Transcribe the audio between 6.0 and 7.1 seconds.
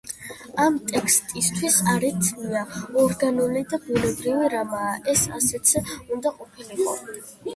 უნდა ყოფილიყო.